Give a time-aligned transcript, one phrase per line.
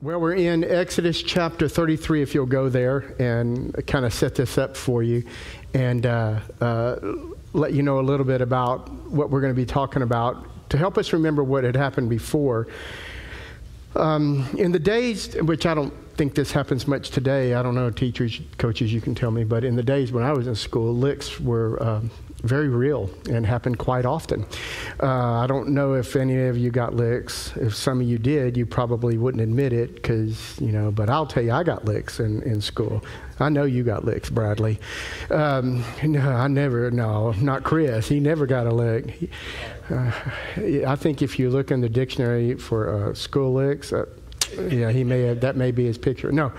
[0.00, 4.56] Well, we're in Exodus chapter 33, if you'll go there and kind of set this
[4.56, 5.24] up for you
[5.74, 6.96] and uh, uh,
[7.52, 10.78] let you know a little bit about what we're going to be talking about to
[10.78, 12.68] help us remember what had happened before.
[13.96, 17.90] Um, in the days, which I don't think this happens much today, I don't know,
[17.90, 20.94] teachers, coaches, you can tell me, but in the days when I was in school,
[20.94, 21.82] licks were.
[21.82, 22.10] Um,
[22.42, 24.46] very real and happened quite often.
[25.02, 27.56] Uh, I don't know if any of you got licks.
[27.56, 31.26] If some of you did, you probably wouldn't admit it because, you know, but I'll
[31.26, 33.04] tell you, I got licks in, in school.
[33.40, 34.78] I know you got licks, Bradley.
[35.30, 38.08] Um, no, I never, no, not Chris.
[38.08, 39.10] He never got a lick.
[39.10, 39.30] He,
[39.90, 40.12] uh,
[40.86, 44.06] I think if you look in the dictionary for uh, school licks, uh,
[44.68, 46.30] yeah, he may have, that may be his picture.
[46.30, 46.52] No.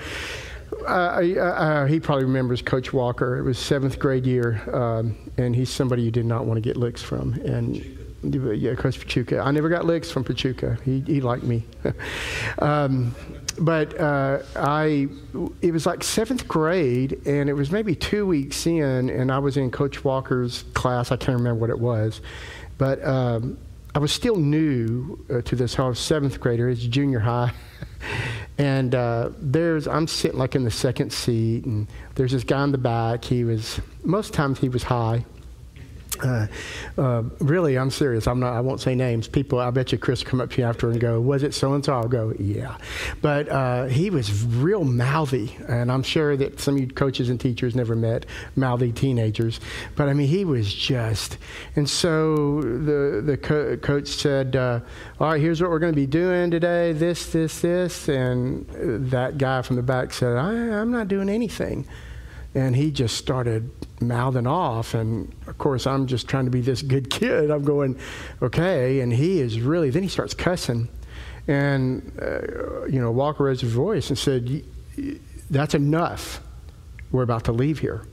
[1.87, 3.37] He probably remembers Coach Walker.
[3.37, 6.77] It was seventh grade year, um, and he's somebody you did not want to get
[6.77, 7.33] licks from.
[7.33, 7.75] And
[8.23, 9.39] yeah, Coach Pachuca.
[9.39, 10.77] I never got licks from Pachuca.
[10.83, 11.63] He, he liked me.
[12.59, 13.15] um,
[13.59, 15.07] but uh, I,
[15.61, 19.57] it was like seventh grade, and it was maybe two weeks in, and I was
[19.57, 21.11] in Coach Walker's class.
[21.11, 22.21] I can't remember what it was,
[22.77, 23.57] but um,
[23.95, 26.69] I was still new uh, to this whole seventh grader.
[26.69, 27.51] It's junior high.
[28.59, 32.73] And uh, there's, I'm sitting like in the second seat, and there's this guy in
[32.73, 33.23] the back.
[33.23, 35.25] He was, most times he was high.
[36.21, 36.47] Uh,
[36.97, 38.27] uh, really, I'm serious.
[38.27, 38.53] I'm not.
[38.53, 39.27] I won't say names.
[39.27, 41.73] People, I bet you Chris come up to you after and go, "Was it so
[41.73, 42.77] and so?" I'll go, "Yeah,"
[43.21, 47.39] but uh, he was real mouthy, and I'm sure that some of you coaches and
[47.39, 48.25] teachers never met
[48.55, 49.59] mouthy teenagers.
[49.95, 51.37] But I mean, he was just.
[51.75, 54.81] And so the the co- coach said, uh,
[55.19, 56.91] "All right, here's what we're going to be doing today.
[56.93, 58.67] This, this, this," and
[59.11, 61.87] that guy from the back said, I, "I'm not doing anything."
[62.55, 63.69] And he just started
[64.01, 64.93] mouthing off.
[64.93, 67.51] And of course i'm just trying to be this good kid.
[67.51, 67.99] I'm going
[68.41, 69.01] okay.
[69.01, 70.89] And he is really then he starts cussing.
[71.47, 74.63] And uh, you know walker raised his voice and said
[75.49, 76.41] that's enough.
[77.11, 78.03] We're about to leave here.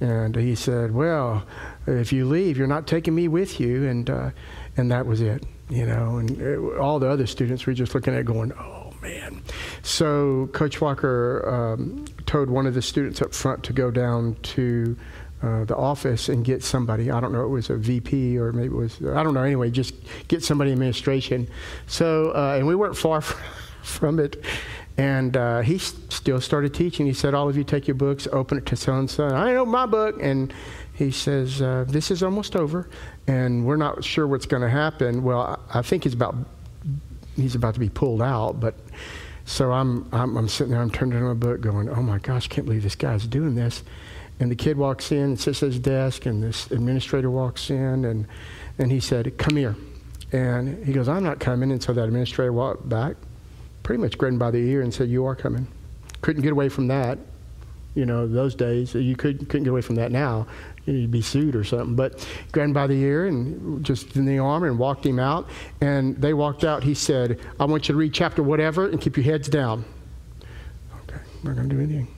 [0.00, 1.44] And he said well
[1.86, 3.86] if you leave you're not taking me with you.
[3.86, 4.30] And uh,
[4.76, 6.16] and that was it you know.
[6.18, 9.42] And it, uh, all the other students were just looking at it going oh man.
[9.82, 14.96] So Coach Walker um, told one of the students up front to go down to
[15.42, 17.10] uh, the office and get somebody.
[17.10, 19.70] I don't know, it was a VP or maybe it was, I don't know, anyway,
[19.70, 19.94] just
[20.26, 21.48] get somebody administration.
[21.86, 23.20] So, uh, and we weren't far
[23.82, 24.44] from it.
[24.96, 27.06] And uh, he still started teaching.
[27.06, 29.28] He said, All of you take your books, open it to so and so.
[29.28, 30.16] I know my book.
[30.20, 30.52] And
[30.92, 32.90] he says, uh, This is almost over,
[33.28, 35.22] and we're not sure what's going to happen.
[35.22, 36.34] Well, I think he's about
[37.38, 38.60] he's about to be pulled out.
[38.60, 38.74] But
[39.44, 42.48] so I'm, I'm, I'm sitting there, I'm turning to my book going, oh my gosh,
[42.48, 43.82] can't believe this guy's doing this.
[44.40, 48.04] And the kid walks in and sits at his desk, and this administrator walks in,
[48.04, 48.26] and,
[48.78, 49.74] and he said, come here.
[50.32, 51.72] And he goes, I'm not coming.
[51.72, 53.16] And so that administrator walked back,
[53.82, 55.66] pretty much grinning by the ear, and said, You are coming.
[56.20, 57.18] Couldn't get away from that.
[57.94, 60.46] You know, those days, you could, couldn't get away from that now
[60.92, 61.94] you'd be sued or something.
[61.94, 65.48] But grabbed him by the ear and just in the arm and walked him out.
[65.80, 66.82] And they walked out.
[66.82, 69.84] He said, I want you to read chapter whatever and keep your heads down.
[71.04, 72.14] Okay, we're not going to do anything.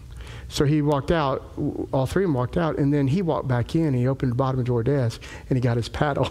[0.49, 1.53] So he walked out,
[1.93, 3.95] all three of them walked out, and then he walked back in.
[3.95, 6.29] He opened the bottom of drawer desk and he got his paddle.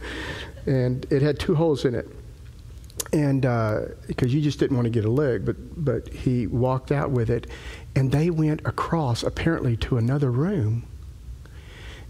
[0.66, 2.08] and it had two holes in it.
[3.12, 3.42] And
[4.06, 7.10] because uh, you just didn't want to get a leg, but, but he walked out
[7.10, 7.48] with it.
[7.96, 10.86] And they went across, apparently, to another room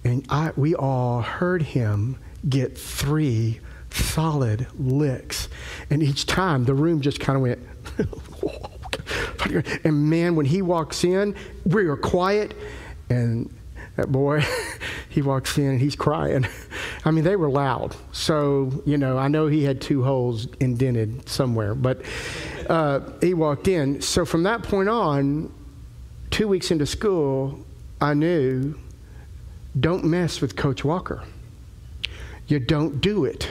[0.05, 2.19] and I, we all heard him
[2.49, 5.49] get three solid licks.
[5.91, 7.59] And each time the room just kind of went,
[9.85, 11.35] and man, when he walks in,
[11.65, 12.55] we are quiet.
[13.09, 13.55] And
[13.97, 14.45] that boy,
[15.09, 16.47] he walks in and he's crying.
[17.05, 17.95] I mean, they were loud.
[18.13, 22.03] So, you know, I know he had two holes indented somewhere, but
[22.69, 24.01] uh, he walked in.
[24.01, 25.53] So from that point on,
[26.31, 27.67] two weeks into school,
[28.01, 28.79] I knew
[29.79, 31.23] don't mess with Coach Walker.
[32.47, 33.51] You don't do it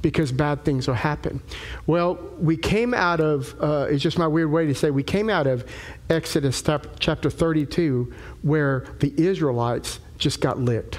[0.00, 1.40] because bad things will happen.
[1.86, 5.30] Well, we came out of, uh, it's just my weird way to say, we came
[5.30, 5.64] out of
[6.10, 6.62] Exodus
[6.98, 8.12] chapter 32
[8.42, 10.98] where the Israelites just got licked.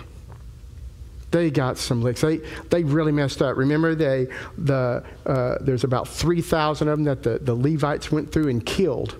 [1.31, 2.22] They got some licks.
[2.22, 2.38] They,
[2.69, 3.57] they really messed up.
[3.57, 4.27] Remember, they,
[4.57, 9.18] the, uh, there's about 3,000 of them that the, the Levites went through and killed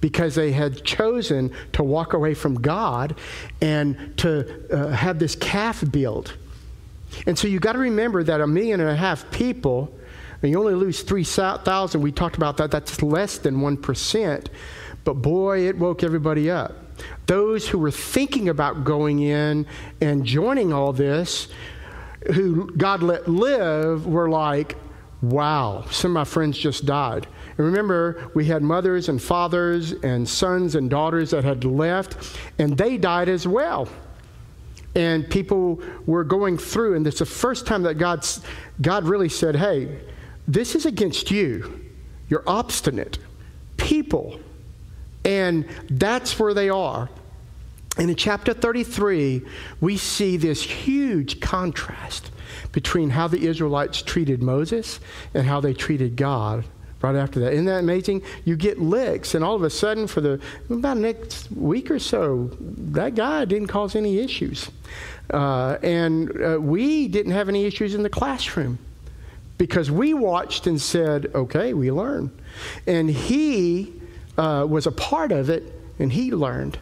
[0.00, 3.18] because they had chosen to walk away from God
[3.60, 6.36] and to uh, have this calf built.
[7.26, 9.92] And so you got to remember that a million and a half people,
[10.42, 14.46] and you only lose 3,000, we talked about that, that's less than 1%.
[15.04, 16.74] But boy, it woke everybody up.
[17.26, 19.66] Those who were thinking about going in
[20.00, 21.48] and joining all this,
[22.32, 24.76] who God let live, were like,
[25.20, 27.26] wow, some of my friends just died.
[27.56, 32.76] And remember, we had mothers and fathers and sons and daughters that had left, and
[32.76, 33.88] they died as well.
[34.94, 38.42] And people were going through, and it's the first time that God's,
[38.80, 40.00] God really said, Hey,
[40.46, 41.80] this is against you.
[42.28, 43.18] You're obstinate
[43.76, 44.40] people.
[45.24, 47.08] And that's where they are.
[47.98, 49.42] And in chapter 33,
[49.80, 52.30] we see this huge contrast
[52.72, 54.98] between how the Israelites treated Moses
[55.34, 56.64] and how they treated God
[57.02, 57.52] right after that.
[57.52, 58.22] Isn't that amazing?
[58.44, 60.40] You get licks, and all of a sudden, for the
[60.70, 64.70] about next week or so, that guy didn't cause any issues.
[65.30, 68.78] Uh, and uh, we didn't have any issues in the classroom
[69.58, 72.30] because we watched and said, okay, we learn.
[72.86, 73.92] And he
[74.36, 76.78] uh, was a part of it, and he learned.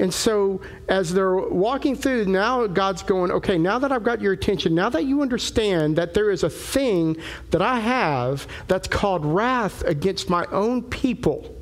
[0.00, 4.32] And so, as they're walking through, now God's going, okay, now that I've got your
[4.32, 7.16] attention, now that you understand that there is a thing
[7.50, 11.54] that I have that's called wrath against my own people.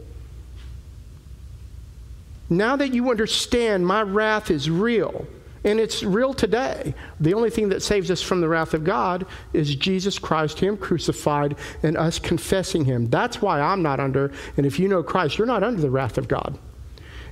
[2.49, 5.27] Now that you understand my wrath is real,
[5.65, 6.95] and it's real today.
[7.21, 10.77] The only thing that saves us from the wrath of God is Jesus Christ, Him
[10.77, 13.09] crucified, and us confessing Him.
[13.09, 16.19] That's why I'm not under, and if you know Christ, you're not under the wrath
[16.19, 16.59] of God.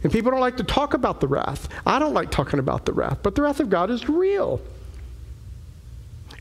[0.02, 1.68] And people don't like to talk about the wrath.
[1.86, 4.60] I don't like talking about the wrath, but the wrath of God is real.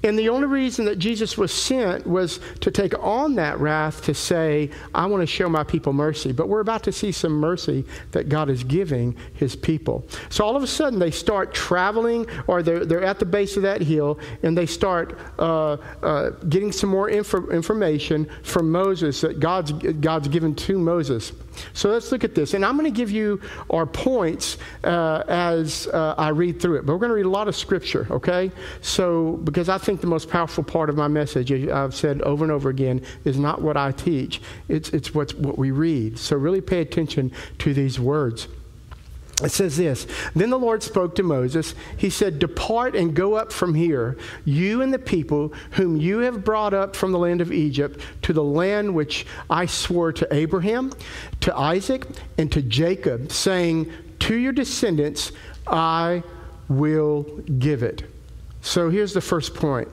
[0.03, 4.13] And the only reason that Jesus was sent was to take on that wrath to
[4.13, 6.31] say, I want to show my people mercy.
[6.31, 10.05] But we're about to see some mercy that God is giving his people.
[10.29, 13.63] So all of a sudden, they start traveling, or they're, they're at the base of
[13.63, 19.39] that hill, and they start uh, uh, getting some more inf- information from Moses that
[19.39, 21.31] God's, God's given to Moses.
[21.73, 22.53] So let's look at this.
[22.53, 26.85] And I'm going to give you our points uh, as uh, I read through it.
[26.85, 28.51] But we're going to read a lot of scripture, okay?
[28.81, 32.51] So, because I think the most powerful part of my message, I've said over and
[32.51, 36.17] over again, is not what I teach, it's, it's what's, what we read.
[36.17, 38.47] So really pay attention to these words.
[39.43, 41.75] It says this Then the Lord spoke to Moses.
[41.95, 46.43] He said, Depart and go up from here, you and the people whom you have
[46.43, 50.91] brought up from the land of Egypt, to the land which I swore to Abraham,
[51.41, 52.05] to Isaac,
[52.37, 55.31] and to Jacob, saying, To your descendants
[55.67, 56.23] I
[56.67, 57.23] will
[57.59, 58.03] give it.
[58.61, 59.87] So here's the first point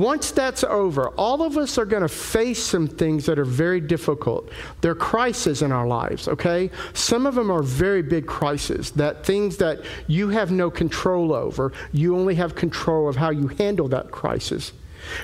[0.00, 3.80] once that's over, all of us are going to face some things that are very
[3.80, 4.50] difficult.
[4.80, 6.70] They're crises in our lives, okay?
[6.94, 11.72] Some of them are very big crises, that things that you have no control over.
[11.92, 14.72] You only have control of how you handle that crisis.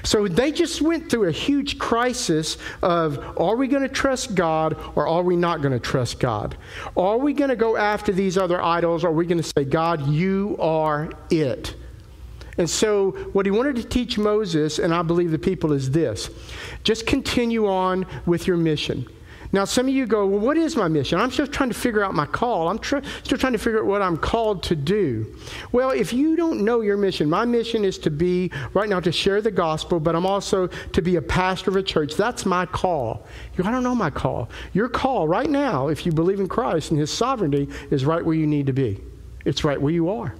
[0.03, 4.77] So they just went through a huge crisis of are we going to trust God
[4.95, 6.57] or are we not going to trust God?
[6.97, 9.65] Are we going to go after these other idols or are we going to say,
[9.65, 11.75] God, you are it?
[12.59, 16.31] And so, what he wanted to teach Moses, and I believe the people, is this
[16.85, 19.07] just continue on with your mission.
[19.55, 21.21] Now, some of you go, Well, what is my mission?
[21.21, 22.69] I'm still trying to figure out my call.
[22.69, 25.37] I'm tr- still trying to figure out what I'm called to do.
[25.73, 29.13] Well, if you don't know your mission, my mission is to be, right now, to
[29.13, 32.17] share the gospel, but I'm also to be a pastor of a church.
[32.17, 33.27] That's my call.
[33.59, 34.49] You, I don't know my call.
[34.73, 38.35] Your call right now, if you believe in Christ and his sovereignty, is right where
[38.35, 39.03] you need to be.
[39.45, 40.35] It's right where you are.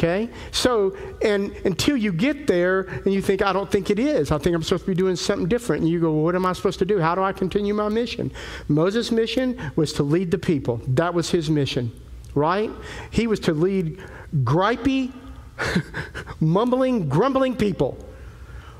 [0.00, 0.30] Okay?
[0.50, 4.32] So, and until you get there and you think, I don't think it is.
[4.32, 5.82] I think I'm supposed to be doing something different.
[5.82, 6.98] And you go, well, what am I supposed to do?
[6.98, 8.32] How do I continue my mission?
[8.68, 10.80] Moses' mission was to lead the people.
[10.86, 11.92] That was his mission,
[12.34, 12.70] right?
[13.10, 14.02] He was to lead
[14.36, 15.12] gripey,
[16.40, 17.98] mumbling, grumbling people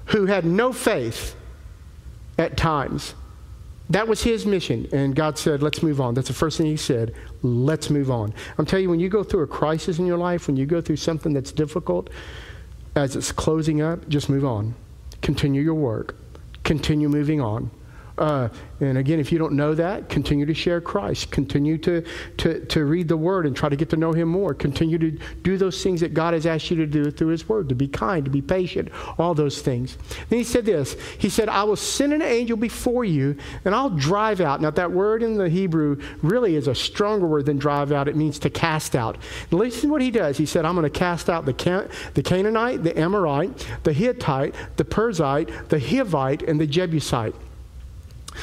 [0.06, 1.36] who had no faith
[2.38, 3.12] at times.
[3.90, 4.88] That was his mission.
[4.92, 6.14] And God said, let's move on.
[6.14, 7.12] That's the first thing he said.
[7.42, 8.32] Let's move on.
[8.56, 10.80] I'm telling you, when you go through a crisis in your life, when you go
[10.80, 12.08] through something that's difficult,
[12.94, 14.74] as it's closing up, just move on.
[15.22, 16.14] Continue your work.
[16.62, 17.70] Continue moving on.
[18.20, 18.50] Uh,
[18.80, 21.30] and again, if you don't know that, continue to share Christ.
[21.30, 22.04] Continue to,
[22.36, 24.52] to, to read the Word and try to get to know Him more.
[24.52, 27.70] Continue to do those things that God has asked you to do through His Word,
[27.70, 29.96] to be kind, to be patient, all those things.
[30.28, 33.90] Then He said this He said, I will send an angel before you, and I'll
[33.90, 34.60] drive out.
[34.60, 38.06] Now, that word in the Hebrew really is a stronger word than drive out.
[38.06, 39.16] It means to cast out.
[39.50, 40.36] And listen to what He does.
[40.36, 44.54] He said, I'm going to cast out the, Can- the Canaanite, the Amorite, the Hittite,
[44.76, 47.34] the Perizzite, the Hivite, and the Jebusite.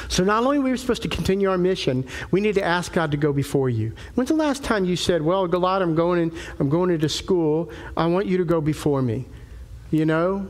[0.09, 3.11] So not only are we supposed to continue our mission, we need to ask God
[3.11, 3.93] to go before you.
[4.15, 7.69] When's the last time you said, "Well, Goliath, I'm going in, I'm going into school.
[7.95, 9.25] I want you to go before me."
[9.91, 10.47] You know,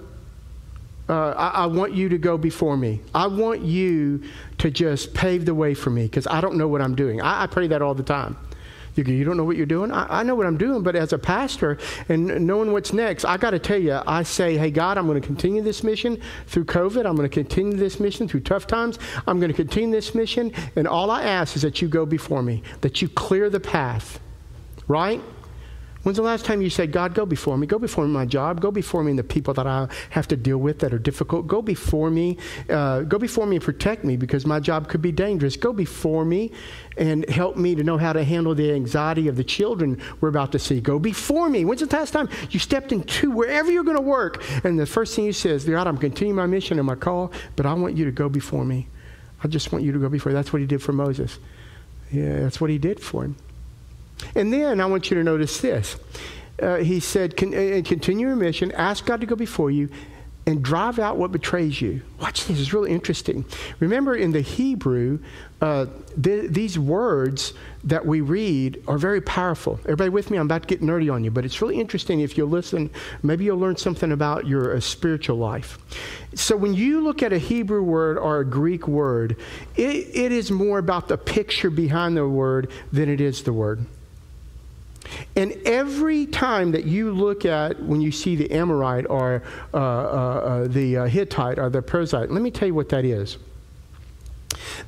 [1.09, 3.01] uh, I, I, want you to go before me.
[3.13, 4.23] I want you
[4.57, 7.21] to just pave the way for me because I don't know what I'm doing.
[7.21, 8.35] I, I pray that all the time.
[8.97, 9.91] You, you don't know what you're doing?
[9.91, 11.77] I, I know what I'm doing, but as a pastor
[12.09, 15.21] and knowing what's next, I got to tell you, I say, hey, God, I'm going
[15.21, 17.05] to continue this mission through COVID.
[17.05, 18.99] I'm going to continue this mission through tough times.
[19.27, 20.51] I'm going to continue this mission.
[20.75, 24.19] And all I ask is that you go before me, that you clear the path,
[24.87, 25.21] right?
[26.03, 27.67] When's the last time you said, God, go before me?
[27.67, 28.61] Go before me my job.
[28.61, 31.47] Go before me in the people that I have to deal with that are difficult.
[31.47, 32.37] Go before me.
[32.69, 35.57] Uh, go before me and protect me because my job could be dangerous.
[35.57, 36.51] Go before me
[36.97, 40.51] and help me to know how to handle the anxiety of the children we're about
[40.51, 40.79] to see.
[40.79, 41.65] Go before me.
[41.65, 45.15] When's the last time you stepped into wherever you're going to work and the first
[45.15, 47.97] thing you say is, God, I'm continuing my mission and my call, but I want
[47.97, 48.87] you to go before me.
[49.43, 50.33] I just want you to go before.
[50.33, 51.39] That's what he did for Moses.
[52.11, 53.35] Yeah, that's what he did for him.
[54.35, 55.97] And then I want you to notice this.
[56.61, 59.89] Uh, he said, Con- uh, continue your mission, ask God to go before you,
[60.47, 62.01] and drive out what betrays you.
[62.21, 63.43] Watch this, it's really interesting.
[63.81, 65.19] Remember, in the Hebrew,
[65.61, 65.87] uh,
[66.21, 69.77] th- these words that we read are very powerful.
[69.81, 70.37] Everybody with me?
[70.37, 72.89] I'm about to get nerdy on you, but it's really interesting if you listen.
[73.23, 75.77] Maybe you'll learn something about your uh, spiritual life.
[76.33, 79.35] So, when you look at a Hebrew word or a Greek word,
[79.75, 83.85] it, it is more about the picture behind the word than it is the word.
[85.35, 89.79] And every time that you look at when you see the Amorite or uh, uh,
[89.79, 93.37] uh, the uh, Hittite or the Perizzite, let me tell you what that is.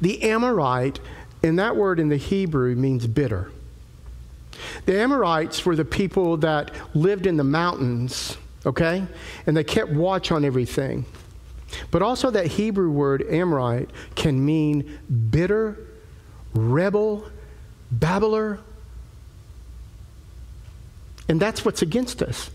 [0.02, 1.00] The Amorite,
[1.44, 3.52] in that word in the Hebrew, means bitter.
[4.86, 9.06] The Amorites were the people that lived in the mountains, okay?
[9.46, 11.06] And they kept watch on everything.
[11.92, 15.00] But also, that Hebrew word Amorite can mean
[15.30, 15.78] bitter,
[16.54, 17.26] rebel,
[17.92, 18.60] babbler,
[21.30, 22.50] and that's what's against us,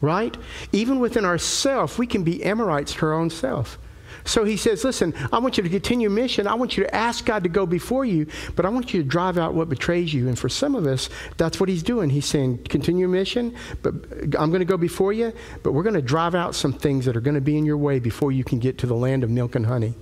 [0.00, 0.36] right?
[0.72, 3.78] Even within ourself, we can be Amorites to our own self.
[4.24, 6.46] So he says, Listen, I want you to continue mission.
[6.46, 9.08] I want you to ask God to go before you, but I want you to
[9.08, 10.28] drive out what betrays you.
[10.28, 12.08] And for some of us, that's what he's doing.
[12.10, 13.94] He's saying, Continue mission, but
[14.38, 15.32] I'm going to go before you,
[15.62, 17.76] but we're going to drive out some things that are going to be in your
[17.78, 19.94] way before you can get to the land of milk and honey.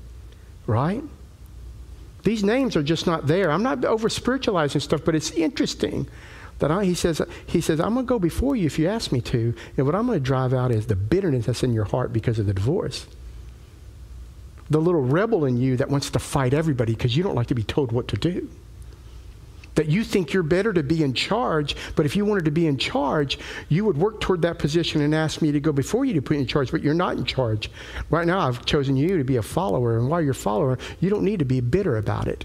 [0.67, 1.03] Right?
[2.23, 3.51] These names are just not there.
[3.51, 6.07] I'm not over spiritualizing stuff, but it's interesting
[6.61, 9.13] that I, he says, he says, I'm going to go before you if you ask
[9.13, 9.55] me to.
[9.77, 12.39] And what I'm going to drive out is the bitterness that's in your heart because
[12.39, 13.07] of the divorce.
[14.69, 17.55] The little rebel in you that wants to fight everybody because you don't like to
[17.55, 18.49] be told what to do.
[19.77, 22.67] That you think you're better to be in charge, but if you wanted to be
[22.67, 23.39] in charge,
[23.69, 26.35] you would work toward that position and ask me to go before you to put
[26.35, 27.71] you in charge, but you're not in charge.
[28.11, 31.09] Right now, I've chosen you to be a follower, and while you're a follower, you
[31.09, 32.45] don't need to be bitter about it.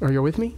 [0.00, 0.54] Are you with me?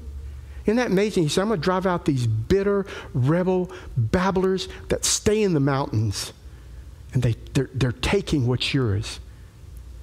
[0.70, 1.24] Isn't that amazing?
[1.24, 5.58] He said, I'm going to drive out these bitter, rebel babblers that stay in the
[5.58, 6.32] mountains
[7.12, 9.18] and they, they're, they're taking what's yours.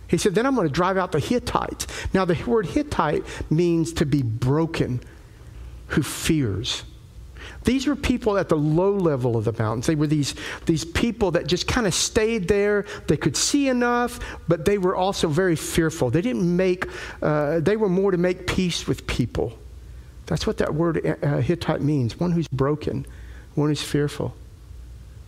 [0.10, 1.88] He said, then I'm going to drive out the Hittites.
[2.14, 5.00] Now, the word Hittite means to be broken,
[5.88, 6.84] who fears.
[7.64, 9.88] These were people at the low level of the mountains.
[9.88, 12.86] They were these, these people that just kind of stayed there.
[13.08, 14.20] They could see enough,
[14.50, 16.10] but they were also very fearful.
[16.10, 16.88] They didn't make,
[17.22, 19.58] uh, they were more to make peace with people.
[20.28, 23.06] That's what that word uh, uh, Hittite means one who's broken,
[23.56, 24.36] one who's fearful.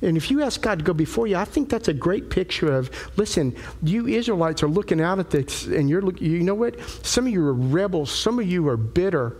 [0.01, 2.71] And if you ask God to go before you, I think that's a great picture
[2.71, 6.79] of listen, you Israelites are looking out at this, and you're you know what?
[7.03, 9.35] Some of you are rebels, some of you are bitter.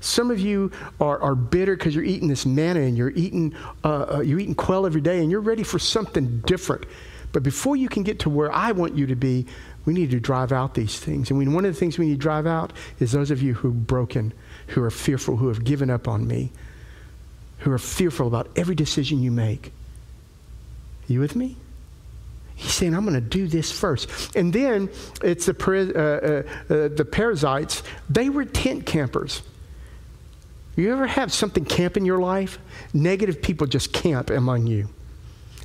[0.00, 0.70] Some of you
[1.00, 4.54] are, are bitter because you're eating this manna and you're eating, uh, uh, you're eating
[4.54, 6.84] quail every day and you're ready for something different.
[7.32, 9.46] But before you can get to where I want you to be,
[9.86, 11.30] we need to drive out these things.
[11.30, 13.54] And we, one of the things we need to drive out is those of you
[13.54, 14.34] who are broken,
[14.68, 16.50] who are fearful, who have given up on me,
[17.58, 19.72] who are fearful about every decision you make.
[21.06, 21.56] You with me?
[22.56, 24.36] He's saying, I'm going to do this first.
[24.36, 24.88] And then
[25.22, 25.54] it's the,
[25.94, 27.82] uh, uh, uh, the Perizzites.
[28.08, 29.42] They were tent campers.
[30.76, 32.58] You ever have something camp in your life?
[32.92, 34.88] Negative people just camp among you.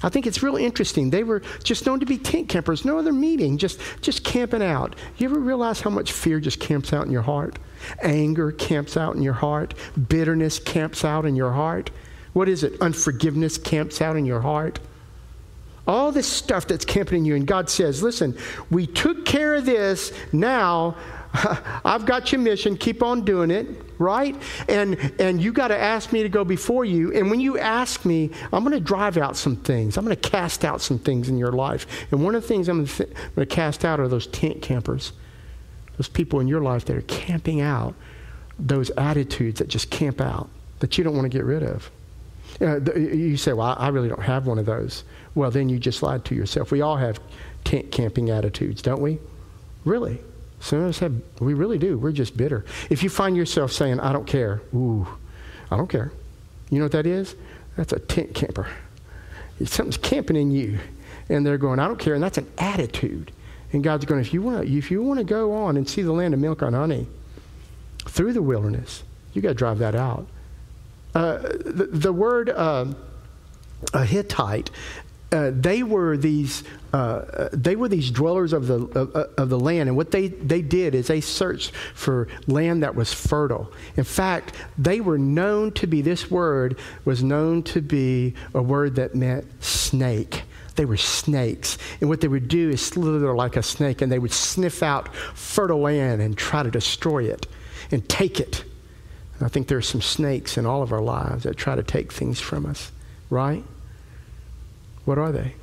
[0.01, 1.10] I think it's really interesting.
[1.10, 4.96] They were just known to be tent campers, no other meeting, just, just camping out.
[5.18, 7.60] You ever realize how much fear just camps out in your heart?
[8.01, 9.74] Anger camps out in your heart.
[10.08, 11.91] Bitterness camps out in your heart.
[12.34, 12.79] What is it?
[12.81, 14.79] Unforgiveness camps out in your heart.
[15.88, 17.36] All this stuff that's camping in you.
[17.36, 18.38] And God says, listen,
[18.69, 20.13] we took care of this.
[20.31, 20.96] Now
[21.86, 22.75] I've got your mission.
[22.77, 23.67] Keep on doing it,
[24.00, 24.36] right?
[24.67, 27.13] And and you got to ask me to go before you.
[27.13, 29.98] And when you ask me, I'm going to drive out some things.
[29.98, 31.86] I'm going to cast out some things in your life.
[32.12, 35.12] And one of the things I'm going to, cast out are those tent campers,
[36.00, 37.94] those people in your life that are camping out
[38.58, 41.91] those attitudes that just camp out that you don't want to get rid of.
[42.60, 45.03] Uh, you say, "Well, I really don't have one of those."
[45.36, 46.72] Well, then you just lied to yourself.
[46.72, 47.20] We all have
[47.63, 49.20] tent camping attitudes, don't we?
[49.86, 50.20] Really?
[50.60, 51.98] Some of us have, we really do.
[51.98, 52.65] We're just bitter.
[52.89, 55.08] If you find yourself saying, I don't care, ooh,
[55.72, 56.12] I don't care.
[56.70, 57.36] You know what that is?
[57.77, 58.68] That's a tent camper.
[59.63, 60.79] Something's camping in you.
[61.29, 62.13] And they're going, I don't care.
[62.13, 63.32] And that's an attitude.
[63.72, 66.02] And God's going, if you want to, if you want to go on and see
[66.02, 67.08] the land of milk and honey
[68.06, 70.28] through the wilderness, you got to drive that out.
[71.14, 72.86] Uh, the, the, word uh,
[73.94, 74.70] a Hivite
[75.32, 79.88] uh, they were these uh, they were these dwellers of the of, of, the land,
[79.88, 83.72] and what they they did is they searched for land that was fertile.
[83.96, 88.96] In fact, they were known to be this word was known to be a word
[88.96, 90.44] that meant snake.
[90.80, 94.18] They were snakes, and what they would do is slither like a snake, and they
[94.18, 97.48] would sniff out fertile land and try to destroy it
[97.92, 98.64] and take it.
[99.38, 101.84] And I think there are some snakes in all of our lives that try to
[101.84, 102.94] take things from us,
[103.30, 103.66] right?
[105.04, 105.56] What are they?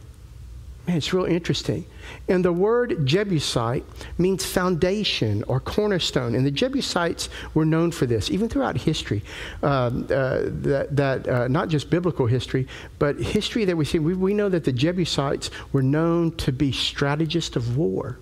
[0.86, 1.84] Man, it's real interesting.
[2.28, 3.84] And the word Jebusite
[4.18, 6.36] means foundation or cornerstone.
[6.36, 9.24] And the Jebusites were known for this, even throughout history.
[9.62, 12.68] Um, uh, that, that uh, not just biblical history,
[13.00, 13.98] but history that we see.
[13.98, 18.18] We, we know that the Jebusites were known to be strategists of war.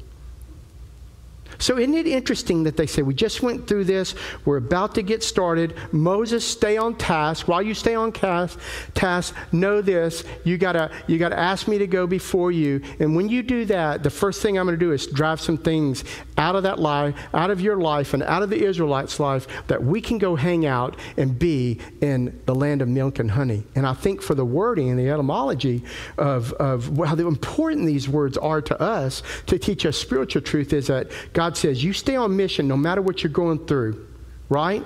[1.59, 5.03] So, isn't it interesting that they say, We just went through this, we're about to
[5.03, 5.75] get started.
[5.93, 7.49] Moses, stay on task.
[7.49, 8.59] While you stay on task,
[8.95, 12.81] task know this you gotta, you gotta ask me to go before you.
[13.01, 16.05] And when you do that, the first thing I'm gonna do is drive some things
[16.37, 19.83] out of that life, out of your life, and out of the Israelites' life that
[19.83, 23.65] we can go hang out and be in the land of milk and honey.
[23.75, 25.85] And I think for the wording and the etymology
[26.19, 30.87] of, of how important these words are to us to teach us spiritual truth is
[30.87, 34.09] that God God says, you stay on mission no matter what you're going through,
[34.49, 34.83] right?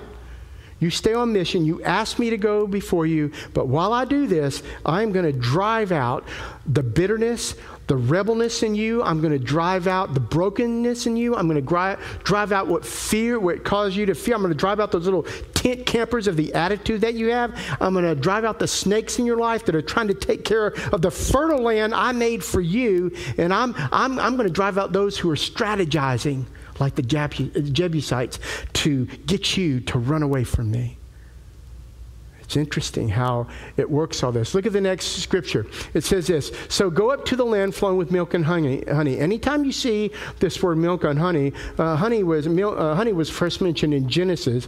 [0.79, 1.65] You stay on mission.
[1.65, 3.31] You ask me to go before you.
[3.53, 6.25] But while I do this, I'm going to drive out
[6.65, 7.55] the bitterness,
[7.87, 9.03] the rebelness in you.
[9.03, 11.35] I'm going to drive out the brokenness in you.
[11.35, 14.35] I'm going to drive, drive out what fear, what caused you to fear.
[14.35, 17.59] I'm going to drive out those little tent campers of the attitude that you have.
[17.81, 20.45] I'm going to drive out the snakes in your life that are trying to take
[20.45, 23.11] care of the fertile land I made for you.
[23.37, 26.45] And I'm, I'm, I'm going to drive out those who are strategizing
[26.79, 28.39] like the Jebusites
[28.73, 30.97] to get you to run away from me.
[32.49, 33.45] It's interesting how
[33.77, 34.55] it works all this.
[34.55, 35.67] Look at the next scripture.
[35.93, 38.83] It says this So go up to the land flowing with milk and honey.
[38.91, 39.19] honey.
[39.19, 43.61] Anytime you see this word milk and honey, uh, honey, was, uh, honey was first
[43.61, 44.67] mentioned in Genesis.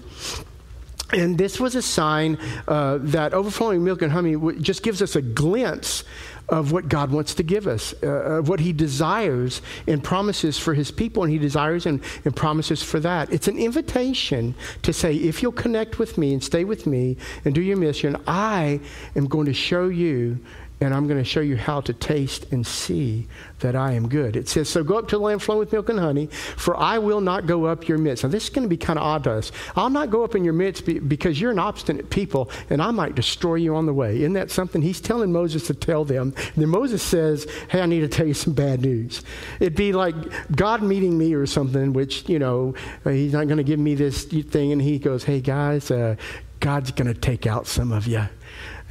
[1.12, 5.21] And this was a sign uh, that overflowing milk and honey just gives us a
[5.23, 6.03] glimpse
[6.49, 10.73] of what God wants to give us, uh, of what He desires and promises for
[10.73, 13.32] His people, and He desires and, and promises for that.
[13.32, 17.56] It's an invitation to say, if you'll connect with me and stay with me and
[17.56, 18.80] do your mission, I
[19.15, 20.39] am going to show you
[20.81, 23.27] and I'm going to show you how to taste and see
[23.59, 24.35] that I am good.
[24.35, 26.97] It says, So go up to the land flowing with milk and honey, for I
[26.97, 28.23] will not go up your midst.
[28.23, 29.51] Now, this is going to be kind of odd to us.
[29.75, 33.13] I'll not go up in your midst because you're an obstinate people, and I might
[33.13, 34.17] destroy you on the way.
[34.17, 34.81] Isn't that something?
[34.81, 36.33] He's telling Moses to tell them.
[36.35, 39.21] And then Moses says, Hey, I need to tell you some bad news.
[39.59, 40.15] It'd be like
[40.55, 44.23] God meeting me or something, which, you know, he's not going to give me this
[44.23, 46.15] thing, and he goes, Hey, guys, uh,
[46.59, 48.27] God's going to take out some of you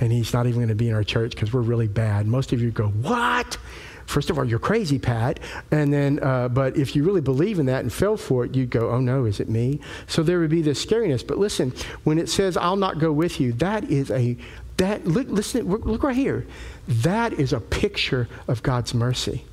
[0.00, 2.26] and he's not even going to be in our church because we're really bad.
[2.26, 3.58] Most of you go, What?
[4.06, 5.38] First of all, you're crazy, Pat.
[5.70, 8.70] And then, uh, but if you really believe in that and fell for it, you'd
[8.70, 9.80] go, Oh no, is it me?
[10.08, 11.24] So there would be this scariness.
[11.24, 14.36] But listen, when it says, I'll not go with you, that is a,
[14.78, 16.46] that, look, listen, look right here.
[16.88, 19.44] That is a picture of God's mercy.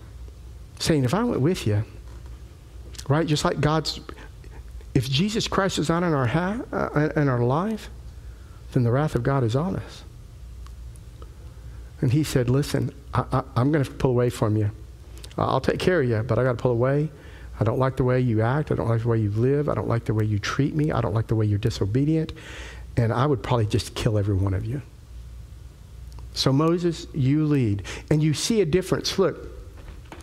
[0.80, 1.84] Saying, if I went with you,
[3.08, 4.00] right, just like God's,
[4.96, 7.90] if Jesus Christ is not in our, ha- uh, in our life,
[8.72, 10.04] then the wrath of God is on us.
[12.02, 14.72] And he said, Listen, I, am going to pull away from you.
[15.38, 17.10] I'll take care of you, but I got to pull away.
[17.60, 18.72] I don't like the way you act.
[18.72, 19.68] I don't like the way you live.
[19.70, 20.92] I don't like the way you treat me.
[20.92, 22.34] I don't like the way you're disobedient.
[22.98, 24.82] And I would probably just kill every one of you.
[26.34, 27.84] So, Moses, you lead.
[28.12, 29.18] And you see a difference.
[29.18, 29.50] Look,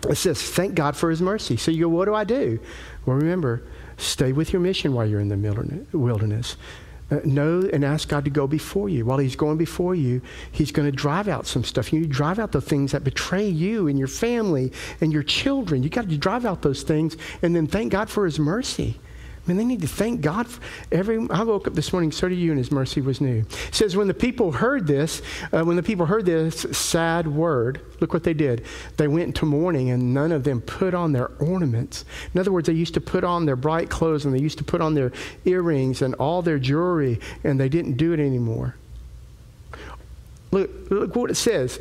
[0.08, 1.56] it says, Thank God for his mercy.
[1.56, 2.60] So you go, What do I do?
[3.04, 3.62] Well, remember,
[3.96, 6.56] stay with your mission while you're in the wilderness.
[7.10, 9.04] Uh, know and ask God to go before you.
[9.04, 11.92] While He's going before you, He's going to drive out some stuff.
[11.92, 15.22] You need to drive out the things that betray you and your family and your
[15.22, 15.82] children.
[15.82, 18.98] You got to drive out those things and then thank God for His mercy.
[19.44, 21.26] I mean, they need to thank God for every.
[21.28, 23.40] I woke up this morning, so did you, and His mercy was new.
[23.40, 25.20] It says, when the people heard this,
[25.52, 28.64] uh, when the people heard this sad word, look what they did.
[28.96, 32.06] They went into mourning, and none of them put on their ornaments.
[32.32, 34.64] In other words, they used to put on their bright clothes, and they used to
[34.64, 35.12] put on their
[35.44, 38.76] earrings and all their jewelry, and they didn't do it anymore.
[40.52, 41.80] Look, look what it says.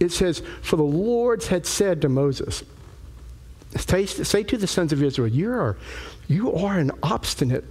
[0.00, 2.62] It says, For the Lord had said to Moses,
[3.76, 5.76] say to the sons of Israel, you are,
[6.28, 7.64] you are an obstinate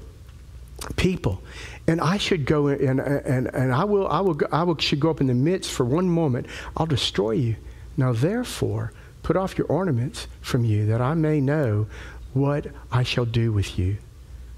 [0.95, 1.41] people.
[1.87, 4.99] And I should go and, and, and I will, I will, go, I will, should
[4.99, 6.47] go up in the midst for one moment.
[6.75, 7.55] I'll destroy you.
[7.95, 8.91] Now, therefore,
[9.23, 11.87] put off your ornaments from you that I may know
[12.33, 13.97] what I shall do with you.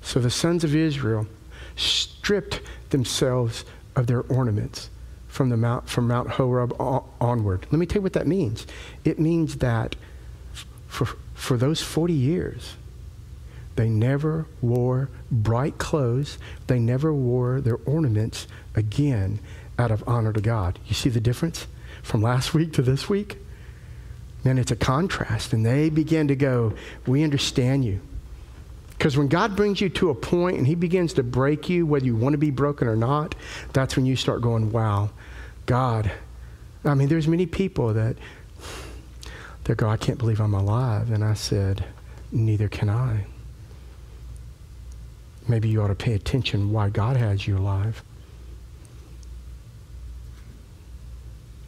[0.01, 1.27] So the sons of Israel
[1.75, 3.63] stripped themselves
[3.95, 4.89] of their ornaments
[5.27, 7.67] from, the mount, from Mount Horeb onward.
[7.71, 8.65] Let me tell you what that means.
[9.05, 9.95] It means that
[10.88, 12.75] for, for those 40 years,
[13.75, 16.38] they never wore bright clothes.
[16.67, 19.39] They never wore their ornaments again
[19.77, 20.79] out of honor to God.
[20.86, 21.67] You see the difference
[22.03, 23.38] from last week to this week?
[24.43, 25.53] Man, it's a contrast.
[25.53, 26.73] And they begin to go,
[27.05, 28.01] We understand you.
[28.99, 32.05] Because when God brings you to a point and He begins to break you, whether
[32.05, 33.34] you want to be broken or not,
[33.71, 35.10] that's when you start going, wow,
[35.65, 36.12] God.
[36.84, 38.17] I mean, there's many people that
[39.63, 41.12] they go, I can't believe I'm alive.
[41.12, 41.86] And I said,
[42.34, 43.25] neither can I.
[45.49, 48.03] Maybe you ought to pay attention why God has you alive.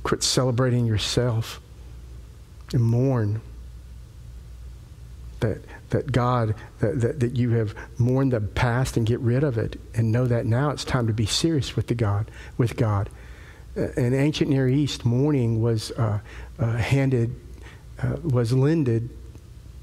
[0.04, 1.60] Quit celebrating yourself
[2.74, 3.42] and mourn
[5.40, 5.58] that,
[5.90, 9.80] that God, that, that, that you have mourned the past and get rid of it
[9.96, 13.10] and know that now it's time to be serious with the God, with God.
[13.76, 16.20] Uh, in ancient Near East, mourning was uh,
[16.60, 17.36] uh, handed,
[18.02, 19.10] uh, was lended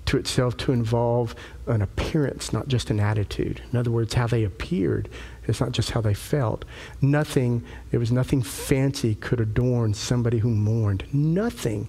[0.09, 1.35] to itself to involve
[1.67, 3.61] an appearance, not just an attitude.
[3.71, 5.07] In other words, how they appeared.
[5.47, 6.65] It's not just how they felt.
[7.03, 11.05] Nothing, there was nothing fancy could adorn somebody who mourned.
[11.13, 11.89] Nothing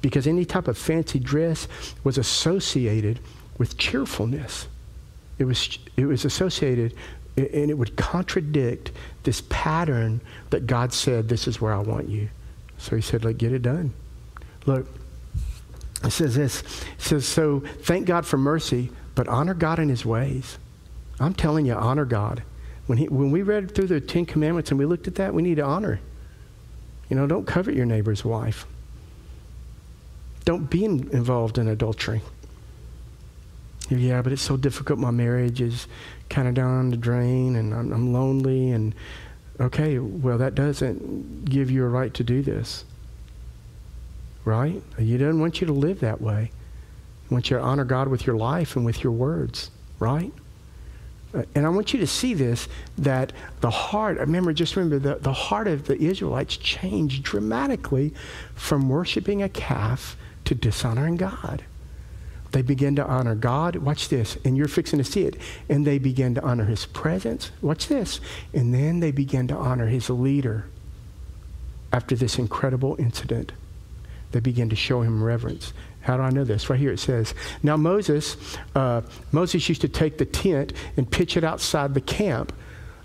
[0.00, 1.68] because any type of fancy dress
[2.04, 3.20] was associated
[3.58, 4.66] with cheerfulness.
[5.38, 6.94] It was, it was associated,
[7.36, 8.92] and it would contradict
[9.24, 12.30] this pattern that God said, This is where I want you.
[12.78, 13.92] So he said, Look, get it done.
[14.64, 14.86] Look,
[16.04, 16.62] it says this.
[16.62, 16.66] It
[16.98, 20.58] says, So thank God for mercy, but honor God in his ways.
[21.20, 22.42] I'm telling you, honor God.
[22.86, 25.42] When, he, when we read through the Ten Commandments and we looked at that, we
[25.42, 26.00] need to honor.
[27.08, 28.66] You know, don't covet your neighbor's wife.
[30.44, 32.22] Don't be in, involved in adultery.
[33.88, 34.98] Yeah, but it's so difficult.
[34.98, 35.86] My marriage is
[36.28, 38.70] kind of down the drain and I'm, I'm lonely.
[38.70, 38.94] And
[39.60, 42.84] okay, well, that doesn't give you a right to do this.
[44.44, 44.82] Right?
[44.98, 46.50] He doesn't want you to live that way.
[47.28, 49.70] He wants you to honor God with your life and with your words.
[49.98, 50.32] Right?
[51.34, 55.20] Uh, and I want you to see this that the heart, remember, just remember, the,
[55.20, 58.12] the heart of the Israelites changed dramatically
[58.54, 61.64] from worshiping a calf to dishonoring God.
[62.50, 63.76] They begin to honor God.
[63.76, 64.36] Watch this.
[64.44, 65.36] And you're fixing to see it.
[65.70, 67.50] And they begin to honor his presence.
[67.62, 68.20] Watch this.
[68.52, 70.66] And then they begin to honor his leader
[71.92, 73.52] after this incredible incident.
[74.32, 75.72] They begin to show him reverence.
[76.00, 76.68] How do I know this?
[76.68, 78.36] Right here it says, Now Moses,
[78.74, 82.52] uh, Moses used to take the tent and pitch it outside the camp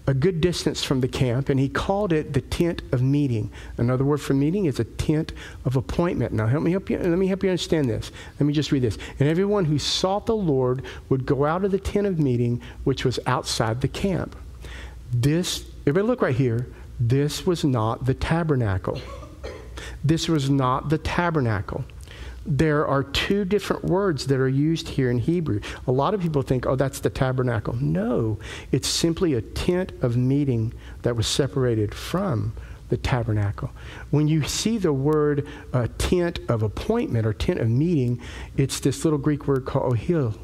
[0.07, 3.51] a good distance from the camp, and he called it the tent of meeting.
[3.75, 5.33] Another word for meeting is a tent
[5.65, 6.31] of appointment.
[6.31, 6.97] Now, help me help you.
[6.97, 8.11] Let me help you understand this.
[8.39, 8.97] Let me just read this.
[9.19, 13.03] And everyone who sought the Lord would go out of the tent of meeting, which
[13.03, 14.37] was outside the camp.
[15.11, 16.67] This, everybody, look right here.
[17.01, 19.01] This was not the tabernacle.
[20.07, 21.83] This was not the tabernacle
[22.47, 25.59] there are two different words that are used here in Hebrew.
[25.85, 27.75] A lot of people think, oh, that's the tabernacle.
[27.75, 28.39] No,
[28.71, 32.53] it's simply a tent of meeting that was separated from
[32.87, 33.69] the tabernacle.
[34.11, 38.21] When you see the word uh, tent of appointment or tent of meeting,
[38.55, 40.37] it's this little Greek word called ohil.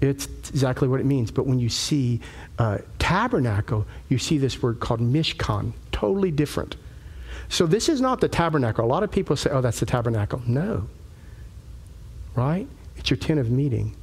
[0.00, 1.30] It's exactly what it means.
[1.30, 2.20] But when you see
[2.58, 6.76] uh, tabernacle, you see this word called mishkan, totally different.
[7.54, 8.84] So this is not the tabernacle.
[8.84, 10.42] A lot of people say, oh, that's the tabernacle.
[10.44, 10.88] No.
[12.34, 12.66] Right?
[12.96, 13.94] It's your tent of meeting.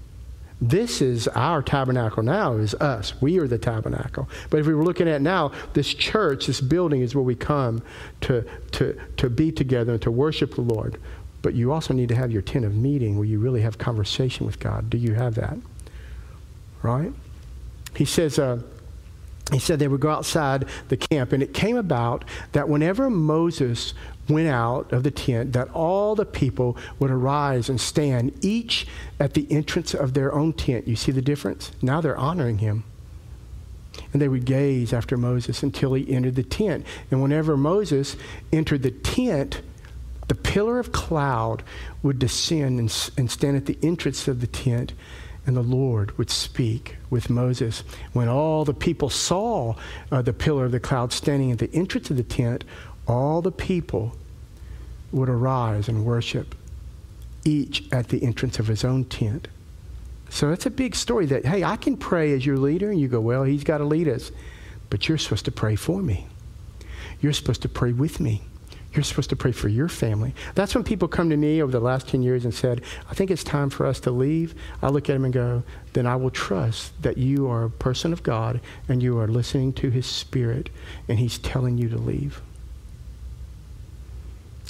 [0.62, 3.22] This is our tabernacle now, is us.
[3.22, 4.30] We are the tabernacle.
[4.50, 7.84] But if we were looking at now, this church, this building is where we come
[8.22, 11.02] to, to, to be together and to worship the Lord.
[11.42, 14.46] But you also need to have your tent of meeting where you really have conversation
[14.46, 14.90] with God.
[14.90, 15.58] Do you have that?
[16.84, 17.12] Right?
[17.98, 18.62] He says, uh,
[19.52, 21.34] he said they would go outside the camp.
[21.34, 23.94] And it came about that whenever Moses
[24.30, 28.88] went out of the tent, that all the people would arise and stand, each
[29.20, 30.88] at the entrance of their own tent.
[30.88, 31.72] You see the difference?
[31.82, 32.84] Now they're honoring him.
[34.14, 36.86] And they would gaze after Moses until he entered the tent.
[37.10, 38.16] And whenever Moses
[38.54, 39.62] entered the tent,
[40.30, 41.62] the pillar of cloud
[42.02, 44.94] would descend and, and stand at the entrance of the tent
[45.46, 47.84] and the Lord would speak with Moses.
[48.14, 49.76] When all the people saw
[50.12, 52.64] uh, the pillar of the cloud standing at the entrance of the tent,
[53.08, 54.16] all the people
[55.12, 56.56] would arise and worship,
[57.44, 59.48] each at the entrance of his own tent.
[60.30, 62.90] So that's a big story that, hey, I can pray as your leader.
[62.90, 64.32] And you go, well, he's got to lead us.
[64.90, 66.28] But you're supposed to pray for me.
[67.20, 68.44] You're supposed to pray with me.
[68.94, 70.36] You're supposed to pray for your family.
[70.54, 73.32] That's when people come to me over the last 10 years and said, I think
[73.32, 74.54] it's time for us to leave.
[74.82, 78.12] I look at them and go, then I will trust that you are a person
[78.12, 80.70] of God and you are listening to his spirit
[81.08, 82.42] and he's telling you to leave.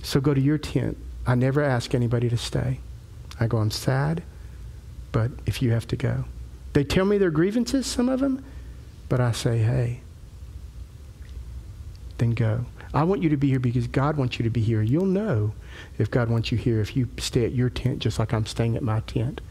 [0.03, 0.97] So go to your tent.
[1.25, 2.79] I never ask anybody to stay.
[3.39, 4.21] I go, I'm sad,
[5.11, 6.25] but if you have to go.
[6.73, 8.43] They tell me their grievances, some of them,
[9.09, 10.01] but I say, hey,
[12.17, 12.65] then go.
[12.93, 14.81] I want you to be here because God wants you to be here.
[14.81, 15.53] You'll know
[15.97, 18.75] if God wants you here if you stay at your tent just like I'm staying
[18.75, 19.41] at my tent.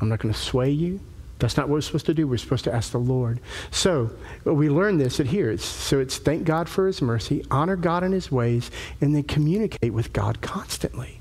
[0.00, 1.00] I'm not going to sway you.
[1.38, 2.26] That's not what we're supposed to do.
[2.26, 3.40] We're supposed to ask the Lord.
[3.70, 4.10] So
[4.44, 5.50] we learn this at here.
[5.50, 9.24] It's, so it's thank God for his mercy, honor God in his ways, and then
[9.24, 11.20] communicate with God constantly,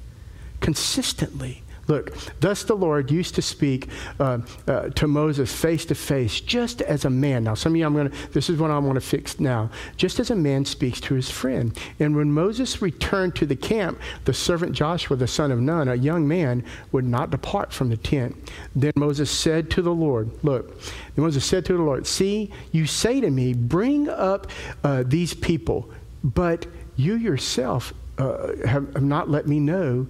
[0.60, 1.62] consistently.
[1.88, 6.82] Look, thus the Lord used to speak uh, uh, to Moses face to face, just
[6.82, 7.43] as a man.
[7.43, 9.69] Now, some of you, I'm going to, this is what I want to fix now.
[9.98, 11.78] Just as a man speaks to his friend.
[12.00, 15.96] And when Moses returned to the camp, the servant Joshua, the son of Nun, a
[15.96, 18.52] young man, would not depart from the tent.
[18.76, 20.80] Then Moses said to the Lord, Look,
[21.17, 24.48] Moses said to the Lord, See, you say to me, Bring up
[24.84, 25.89] uh, these people,
[26.24, 26.65] but
[26.96, 30.08] you yourself uh, have, have not let me know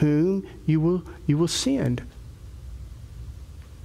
[0.00, 2.02] whom you will, you will send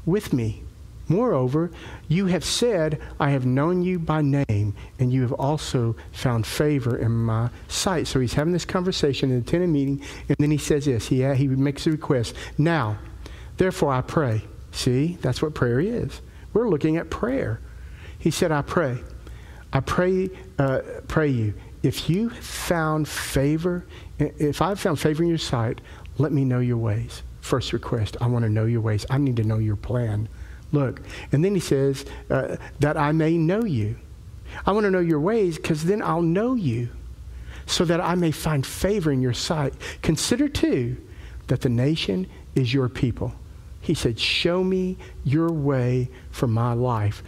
[0.05, 0.63] with me.
[1.07, 1.71] Moreover,
[2.07, 6.97] you have said, I have known you by name, and you have also found favor
[6.97, 8.05] in my sight.
[8.05, 11.07] So he's having this conversation in the tenant meeting, and then he says this.
[11.07, 12.35] He, he makes a request.
[12.59, 12.99] Now,
[13.57, 14.43] therefore, I pray.
[14.71, 16.21] See, that's what prayer is.
[16.53, 17.59] We're looking at prayer.
[18.19, 18.99] He said, I pray.
[19.73, 21.53] I pray, uh, pray you.
[21.81, 23.85] If you found favor,
[24.19, 25.81] if I've found favor in your sight,
[26.19, 27.23] let me know your ways.
[27.41, 29.05] First request, I want to know your ways.
[29.09, 30.29] I need to know your plan.
[30.71, 31.01] Look.
[31.31, 33.95] And then he says, uh, that I may know you.
[34.65, 36.89] I want to know your ways because then I'll know you
[37.65, 39.73] so that I may find favor in your sight.
[40.01, 40.97] Consider, too,
[41.47, 43.33] that the nation is your people.
[43.81, 47.23] He said, Show me your way for my life.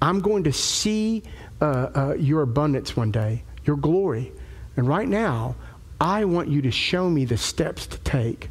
[0.00, 1.22] I'm going to see
[1.60, 4.32] uh, uh, your abundance one day, your glory.
[4.76, 5.56] And right now,
[6.00, 8.50] I want you to show me the steps to take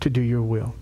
[0.00, 0.74] to do your will.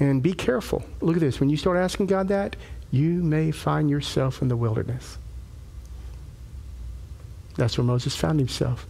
[0.00, 0.84] And be careful.
[1.00, 1.40] Look at this.
[1.40, 2.56] When you start asking God that,
[2.90, 5.18] you may find yourself in the wilderness.
[7.56, 8.86] That's where Moses found himself.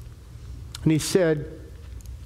[0.83, 1.61] And he said,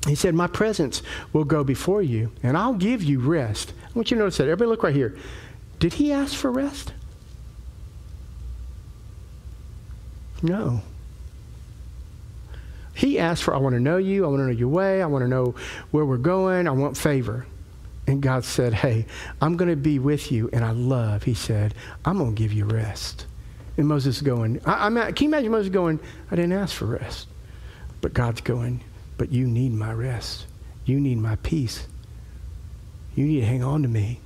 [0.06, 3.72] he said, My presence will go before you, and I'll give you rest.
[3.84, 4.44] I want you to notice that.
[4.44, 5.16] Everybody look right here.
[5.78, 6.92] Did he ask for rest?
[10.42, 10.82] No.
[12.98, 14.24] He asked for, I want to know you.
[14.24, 15.00] I want to know your way.
[15.00, 15.54] I want to know
[15.92, 16.66] where we're going.
[16.66, 17.46] I want favor.
[18.08, 19.06] And God said, Hey,
[19.40, 20.50] I'm going to be with you.
[20.52, 23.26] And I love, He said, I'm going to give you rest.
[23.76, 26.86] And Moses going, I, I'm at, Can you imagine Moses going, I didn't ask for
[26.86, 27.28] rest.
[28.00, 28.82] But God's going,
[29.16, 30.46] But you need my rest.
[30.84, 31.86] You need my peace.
[33.14, 34.18] You need to hang on to me.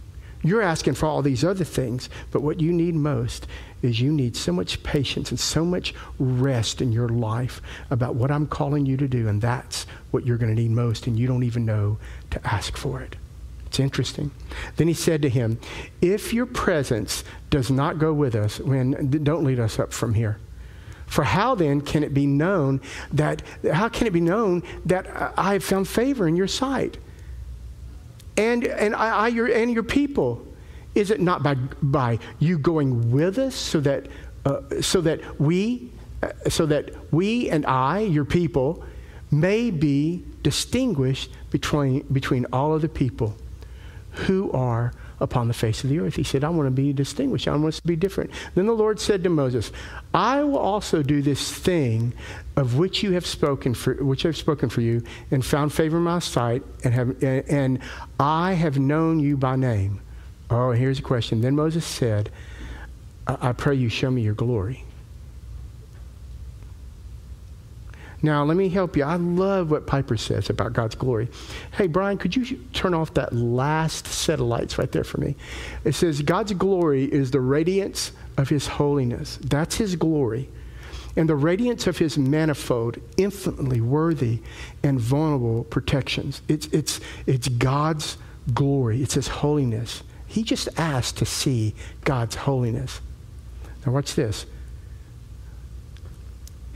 [0.42, 3.46] You're asking for all these other things, but what you need most
[3.80, 8.30] is you need so much patience and so much rest in your life about what
[8.30, 11.26] I'm calling you to do, and that's what you're going to need most, and you
[11.26, 11.98] don't even know
[12.30, 13.16] to ask for it.
[13.66, 14.32] It's interesting.
[14.76, 15.58] Then he said to him,
[16.00, 20.38] If your presence does not go with us, when, don't lead us up from here.
[21.06, 22.80] For how then can it be known
[23.12, 26.98] that, how can it be known that uh, I have found favor in your sight?
[28.36, 30.46] And, and, I, I, your, and your people?
[30.94, 34.06] Is it not by, by you going with us so that,
[34.44, 35.90] uh, so that we,
[36.22, 38.84] uh, so that we and I, your people,
[39.30, 43.34] may be distinguished between, between all of the people
[44.12, 44.92] who are
[45.22, 46.16] upon the face of the earth.
[46.16, 47.48] He said, I want to be distinguished.
[47.48, 48.30] I want to be different.
[48.54, 49.72] Then the Lord said to Moses,
[50.12, 52.12] I will also do this thing
[52.56, 56.02] of which you have spoken for which I've spoken for you and found favor in
[56.02, 57.78] my sight and have and,
[58.20, 60.00] I have known you by name.
[60.50, 61.40] Oh, here's a question.
[61.40, 62.30] Then Moses said,
[63.26, 64.84] I pray you show me your glory.
[68.24, 69.02] Now, let me help you.
[69.02, 71.28] I love what Piper says about God's glory.
[71.72, 75.34] Hey, Brian, could you turn off that last set of lights right there for me?
[75.84, 79.38] It says, God's glory is the radiance of his holiness.
[79.42, 80.48] That's his glory.
[81.16, 84.40] And the radiance of his manifold, infinitely worthy
[84.84, 86.42] and vulnerable protections.
[86.48, 88.16] It's, it's, it's God's
[88.54, 90.04] glory, it's his holiness.
[90.26, 93.00] He just asked to see God's holiness.
[93.84, 94.46] Now, watch this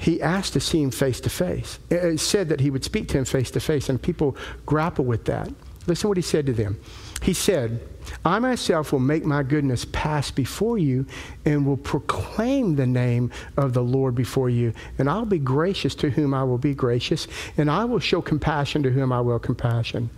[0.06, 1.80] he asked to see him face to face.
[1.90, 5.24] It said that he would speak to him face to face, and people grapple with
[5.24, 5.50] that.
[5.88, 6.78] Listen what he said to them.
[7.22, 7.80] He said,
[8.24, 11.06] I myself will make my goodness pass before you
[11.44, 14.72] and will proclaim the name of the Lord before you.
[14.96, 18.84] And I'll be gracious to whom I will be gracious, and I will show compassion
[18.84, 20.10] to whom I will compassion.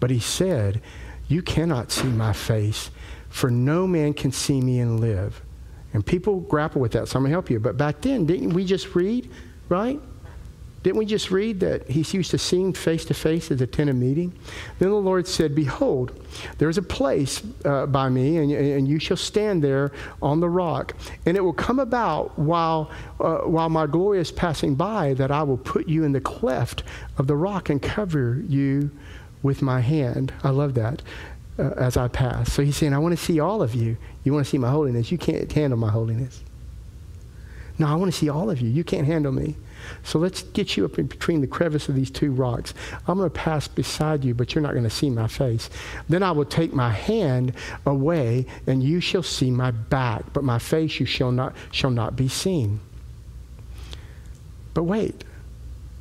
[0.00, 0.82] But he said,
[1.28, 2.90] You cannot see my face,
[3.28, 5.40] for no man can see me and live.
[5.94, 7.60] And people grapple with that, so I'm going to help you.
[7.60, 9.30] But back then, didn't we just read,
[9.68, 10.00] right?
[10.82, 13.90] Didn't we just read that he's used to seeing face to face at the tent
[13.90, 14.32] of meeting?
[14.78, 16.12] Then the Lord said, Behold,
[16.58, 19.90] there's a place uh, by me, and, and you shall stand there
[20.22, 20.94] on the rock.
[21.26, 25.42] And it will come about while, uh, while my glory is passing by that I
[25.42, 26.84] will put you in the cleft
[27.18, 28.90] of the rock and cover you
[29.42, 30.32] with my hand.
[30.44, 31.02] I love that.
[31.58, 32.52] Uh, as I pass.
[32.52, 33.96] So he's saying, I want to see all of you.
[34.22, 35.10] You want to see my holiness.
[35.10, 36.44] You can't handle my holiness.
[37.78, 38.68] No, I want to see all of you.
[38.68, 39.56] You can't handle me.
[40.04, 42.74] So let's get you up in between the crevice of these two rocks.
[43.08, 45.68] I'm going to pass beside you, but you're not going to see my face.
[46.08, 50.60] Then I will take my hand away, and you shall see my back, but my
[50.60, 52.78] face you shall not, shall not be seen.
[54.74, 55.24] But wait,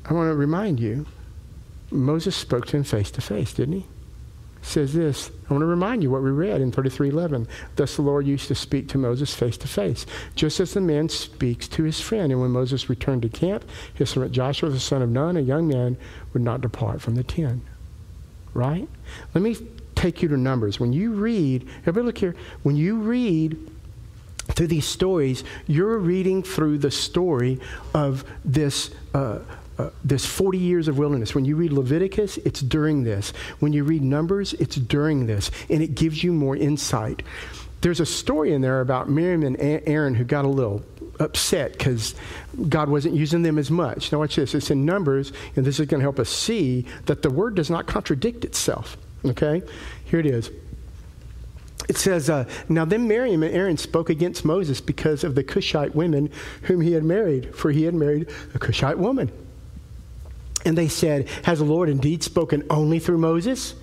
[0.06, 1.08] I want to remind you
[1.89, 3.86] Moses spoke to him face to face, didn't he?
[4.62, 5.32] Says this.
[5.50, 7.48] I want to remind you what we read in 33:11.
[7.76, 11.10] Thus the Lord used to speak to Moses face to face, just as the man
[11.10, 12.32] speaks to his friend.
[12.32, 15.67] And when Moses returned to camp, his servant Joshua, the son of Nun, a young
[15.67, 15.98] man,
[16.34, 17.63] would not depart from the tent.
[18.54, 18.88] Right?
[19.34, 19.56] Let me
[19.96, 20.80] take you to Numbers.
[20.80, 22.36] When you read, everybody look here.
[22.63, 23.58] When you read
[24.50, 27.60] through these stories, you're reading through the story
[27.93, 28.91] of this.
[29.13, 29.39] Uh,
[29.78, 31.36] uh, this 40 years of wilderness.
[31.36, 33.32] When you read Leviticus, it's during this.
[33.60, 35.52] When you read Numbers, it's during this.
[35.70, 37.24] And it gives you more insight.
[37.82, 40.84] There's a story in there about Miriam and Aaron who got a little
[41.20, 42.16] upset because
[42.70, 44.12] God wasn't using them as much.
[44.12, 44.56] Now, watch this.
[44.56, 47.70] It's in Numbers, and this is going to help us see that the word does
[47.70, 48.98] not contradict itself.
[49.26, 49.62] Okay?
[50.06, 50.50] Here it is.
[51.88, 55.96] It says, uh, Now then Miriam and Aaron spoke against Moses because of the Cushite
[55.96, 56.32] women
[56.63, 59.32] whom he had married, for he had married a Cushite woman.
[60.67, 63.73] And they said, Has the Lord indeed spoken only through Moses?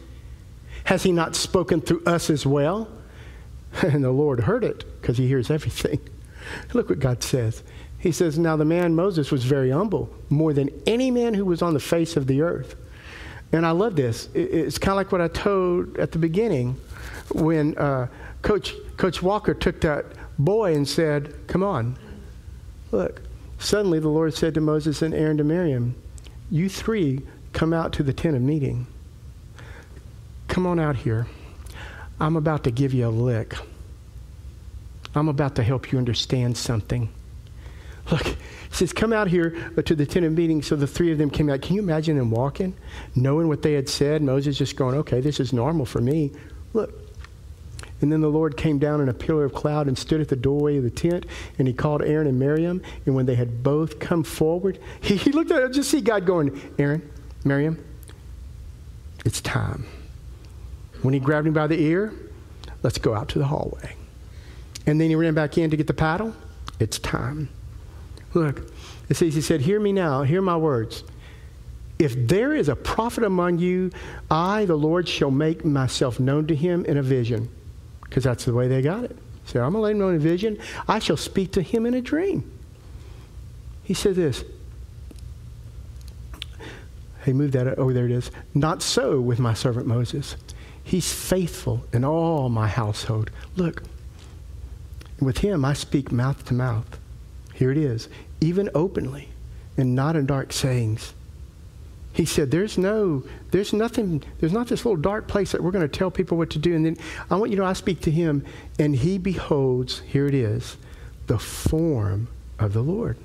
[0.84, 2.88] Has he not spoken through us as well?
[3.82, 5.98] And the Lord heard it because he hears everything.
[6.74, 7.62] Look what God says.
[7.98, 11.62] He says, Now the man Moses was very humble, more than any man who was
[11.62, 12.76] on the face of the earth.
[13.50, 14.28] And I love this.
[14.34, 16.76] It's kind of like what I told at the beginning
[17.32, 18.08] when uh,
[18.42, 20.04] Coach, Coach Walker took that
[20.38, 21.96] boy and said, Come on,
[22.92, 23.22] look.
[23.58, 25.96] Suddenly the Lord said to Moses and Aaron to Miriam,
[26.50, 28.86] you three come out to the tent of meeting.
[30.48, 31.26] Come on out here.
[32.20, 33.54] I'm about to give you a lick.
[35.14, 37.08] I'm about to help you understand something.
[38.10, 38.36] Look, he
[38.70, 39.50] says, Come out here
[39.84, 40.62] to the tent of meeting.
[40.62, 41.62] So the three of them came out.
[41.62, 42.74] Can you imagine them walking,
[43.14, 44.22] knowing what they had said?
[44.22, 46.32] Moses just going, Okay, this is normal for me.
[46.72, 46.92] Look,
[48.00, 50.36] and then the Lord came down in a pillar of cloud and stood at the
[50.36, 51.26] doorway of the tent,
[51.58, 52.82] and he called Aaron and Miriam.
[53.06, 56.26] And when they had both come forward, he, he looked at it, just see God
[56.26, 57.08] going, Aaron,
[57.44, 57.82] Miriam,
[59.24, 59.86] it's time.
[61.02, 62.12] When he grabbed him by the ear,
[62.82, 63.96] let's go out to the hallway.
[64.86, 66.34] And then he ran back in to get the paddle.
[66.78, 67.48] It's time.
[68.34, 68.70] Look,
[69.08, 71.04] it says, He said, Hear me now, hear my words.
[71.98, 73.92] If there is a prophet among you,
[74.30, 77.48] I, the Lord, shall make myself known to him in a vision
[78.14, 79.16] because that's the way they got it.
[79.44, 80.56] So I'm going to let him know in a vision.
[80.86, 82.48] I shall speak to him in a dream.
[83.82, 84.44] He said this.
[87.24, 87.76] He moved that.
[87.76, 88.30] Oh, there it is.
[88.54, 90.36] Not so with my servant Moses.
[90.84, 93.32] He's faithful in all my household.
[93.56, 93.82] Look,
[95.18, 97.00] with him I speak mouth to mouth.
[97.52, 98.08] Here it is,
[98.40, 99.30] even openly,
[99.76, 101.14] and not in dark sayings.
[102.14, 105.88] He said, There's no, there's nothing, there's not this little dark place that we're going
[105.88, 106.74] to tell people what to do.
[106.74, 106.96] And then
[107.28, 108.44] I want you to know, I speak to him,
[108.78, 110.76] and he beholds, here it is,
[111.26, 113.18] the form of the Lord.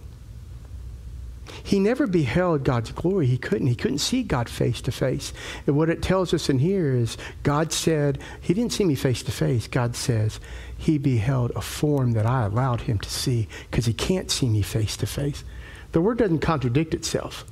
[1.64, 3.28] He never beheld God's glory.
[3.28, 3.68] He couldn't.
[3.68, 5.34] He couldn't see God face to face.
[5.68, 9.22] And what it tells us in here is God said, He didn't see me face
[9.24, 9.68] to face.
[9.68, 10.40] God says,
[10.78, 14.62] He beheld a form that I allowed him to see because he can't see me
[14.62, 15.44] face to face.
[15.92, 17.46] The word doesn't contradict itself.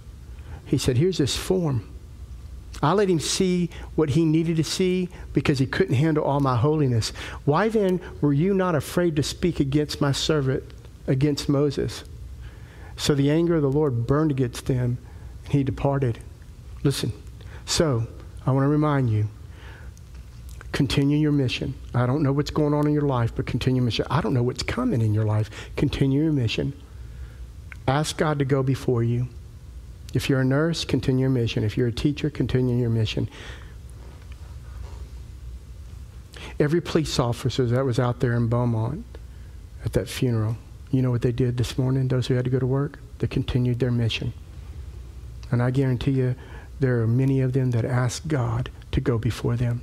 [0.67, 1.89] He said, Here's this form.
[2.81, 6.55] I let him see what he needed to see because he couldn't handle all my
[6.55, 7.09] holiness.
[7.45, 10.63] Why then were you not afraid to speak against my servant,
[11.07, 12.03] against Moses?
[12.95, 14.99] So the anger of the Lord burned against them,
[15.45, 16.19] and he departed.
[16.83, 17.11] Listen,
[17.65, 18.05] so
[18.45, 19.27] I want to remind you
[20.71, 21.73] continue your mission.
[21.95, 24.05] I don't know what's going on in your life, but continue your mission.
[24.11, 25.49] I don't know what's coming in your life.
[25.75, 26.73] Continue your mission.
[27.87, 29.27] Ask God to go before you.
[30.13, 31.63] If you're a nurse, continue your mission.
[31.63, 33.29] If you're a teacher, continue your mission.
[36.59, 39.05] Every police officer that was out there in Beaumont
[39.85, 40.57] at that funeral,
[40.91, 42.99] you know what they did this morning, those who had to go to work?
[43.19, 44.33] They continued their mission.
[45.51, 46.35] And I guarantee you,
[46.79, 49.81] there are many of them that ask God to go before them,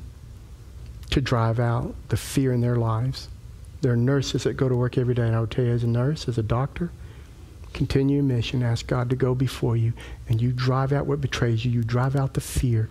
[1.10, 3.28] to drive out the fear in their lives.
[3.80, 5.84] There are nurses that go to work every day, and I will tell you, as
[5.84, 6.90] a nurse, as a doctor,
[7.74, 9.92] continue your mission, ask God to go before you,
[10.28, 11.70] and you drive out what betrays you.
[11.70, 12.88] You drive out the fear.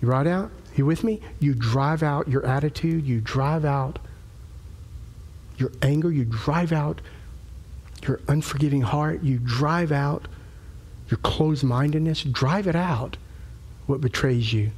[0.00, 0.50] You ride out?
[0.76, 1.20] You with me?
[1.40, 3.06] You drive out your attitude.
[3.06, 3.98] You drive out
[5.56, 6.12] your anger.
[6.12, 7.00] You drive out
[8.06, 9.22] your unforgiving heart.
[9.22, 10.28] You drive out
[11.08, 12.22] your closed mindedness.
[12.22, 13.16] Drive it out,
[13.86, 14.70] what betrays you.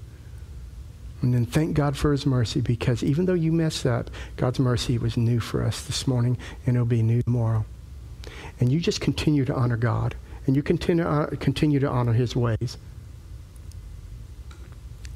[1.20, 4.98] And then thank God for his mercy because even though you messed up, God's mercy
[4.98, 7.64] was new for us this morning and it'll be new tomorrow.
[8.61, 10.14] And you just continue to honor God
[10.47, 12.79] and you continue, uh, continue to honor his ways.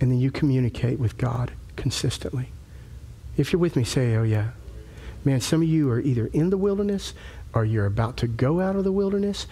[0.00, 2.48] And then you communicate with God consistently.
[3.36, 4.48] If you're with me, say, oh yeah.
[5.24, 7.14] Man, some of you are either in the wilderness
[7.54, 9.46] or you're about to go out of the wilderness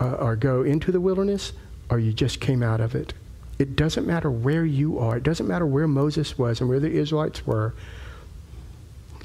[0.00, 1.52] uh, or go into the wilderness
[1.90, 3.12] or you just came out of it.
[3.58, 5.16] It doesn't matter where you are.
[5.16, 7.74] It doesn't matter where Moses was and where the Israelites were.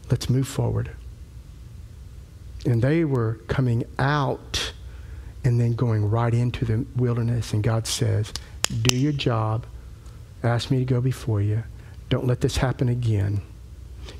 [0.10, 0.92] Let's move forward.
[2.66, 4.74] And they were coming out
[5.44, 7.54] and then going right into the wilderness.
[7.54, 8.34] And God says,
[8.82, 9.66] Do your job.
[10.44, 11.64] Ask me to go before you.
[12.10, 13.42] Don't let this happen again.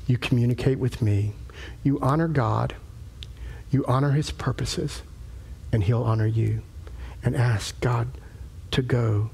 [0.06, 1.34] You communicate with me.
[1.82, 2.74] You honor God.
[3.70, 5.02] You honor his purposes.
[5.72, 6.62] And he'll honor you.
[7.22, 8.08] And ask God
[8.70, 9.30] to go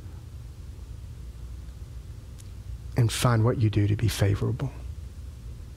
[2.97, 4.73] and find what you do to be favorable.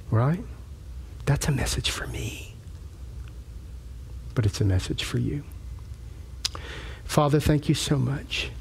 [0.10, 0.44] Right?
[1.26, 2.49] That's a message for me.
[4.40, 5.44] But it's a message for you.
[7.04, 8.52] Father, thank you so much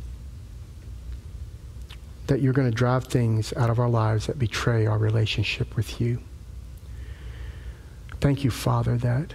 [2.26, 6.00] that you're going to drive things out of our lives that betray our relationship with
[6.00, 6.18] you.
[8.20, 9.34] Thank you, Father, that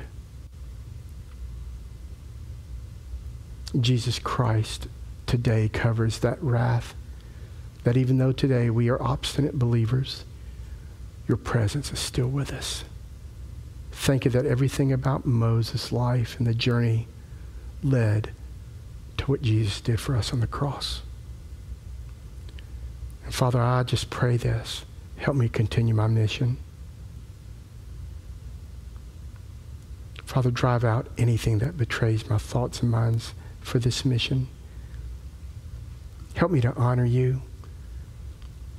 [3.80, 4.90] Jesus Christ
[5.26, 6.94] today covers that wrath
[7.86, 10.26] that even though today we are obstinate believers,
[11.26, 12.84] your presence is still with us.
[13.94, 17.08] Thank you that everything about Moses' life and the journey
[17.82, 18.32] led
[19.18, 21.04] to what Jesus did for us on the cross.
[23.24, 24.84] And Father, I just pray this.
[25.18, 26.58] Help me continue my mission.
[30.26, 34.48] Father, drive out anything that betrays my thoughts and minds for this mission.
[36.34, 37.42] Help me to honor you.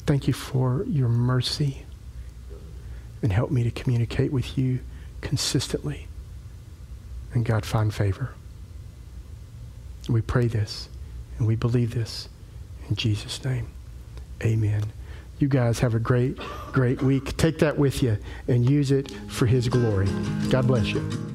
[0.01, 1.87] Thank you for your mercy
[3.23, 4.81] and help me to communicate with you
[5.25, 6.07] consistently.
[7.33, 8.31] And God, find favor.
[10.09, 10.89] We pray this
[11.39, 12.29] and we believe this
[12.89, 13.67] in Jesus' name.
[14.43, 14.85] Amen.
[15.41, 16.39] You guys have a great,
[16.73, 17.37] great week.
[17.37, 20.09] Take that with you and use it for His glory.
[20.51, 21.34] God bless you.